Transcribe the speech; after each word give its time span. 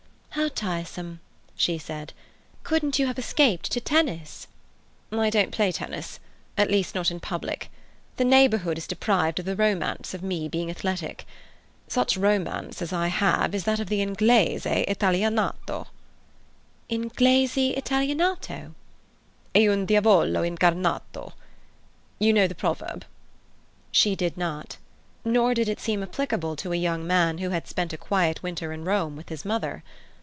"How 0.35 0.47
tiresome!" 0.47 1.19
she 1.57 1.77
said. 1.77 2.13
"Couldn't 2.63 2.97
you 2.97 3.05
have 3.07 3.19
escaped 3.19 3.69
to 3.69 3.81
tennis?" 3.81 4.47
"I 5.11 5.29
don't 5.29 5.51
play 5.51 5.73
tennis—at 5.73 6.71
least, 6.71 6.95
not 6.95 7.11
in 7.11 7.19
public. 7.19 7.69
The 8.15 8.23
neighbourhood 8.23 8.77
is 8.77 8.87
deprived 8.87 9.39
of 9.39 9.45
the 9.45 9.57
romance 9.57 10.13
of 10.13 10.23
me 10.23 10.47
being 10.47 10.69
athletic. 10.69 11.25
Such 11.89 12.15
romance 12.15 12.81
as 12.81 12.93
I 12.93 13.07
have 13.09 13.53
is 13.53 13.65
that 13.65 13.81
of 13.81 13.87
the 13.89 14.01
Inglese 14.01 14.63
Italianato." 14.65 15.87
"Inglese 16.87 17.75
Italianato?" 17.75 18.73
"E 19.53 19.67
un 19.67 19.85
diavolo 19.85 20.43
incarnato! 20.43 21.33
You 22.19 22.31
know 22.31 22.47
the 22.47 22.55
proverb?" 22.55 23.03
She 23.91 24.15
did 24.15 24.37
not. 24.37 24.77
Nor 25.25 25.53
did 25.53 25.67
it 25.67 25.81
seem 25.81 26.01
applicable 26.01 26.55
to 26.55 26.71
a 26.71 26.77
young 26.77 27.05
man 27.05 27.39
who 27.39 27.49
had 27.49 27.67
spent 27.67 27.91
a 27.91 27.97
quiet 27.97 28.41
winter 28.41 28.71
in 28.71 28.85
Rome 28.85 29.17
with 29.17 29.27
his 29.27 29.43
mother. 29.43 29.83